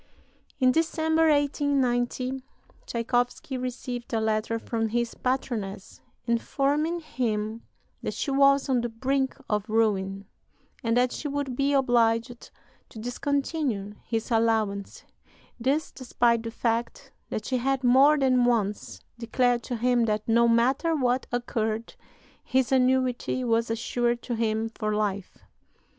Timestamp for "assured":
23.69-24.23